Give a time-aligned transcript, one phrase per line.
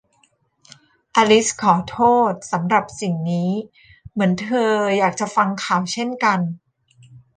[1.15, 1.99] อลิซขอโท
[2.31, 3.51] ษสำหรับสิ่งนี้
[4.11, 6.39] เหมือนเธออยากจะฟังข่าวเช่นกัน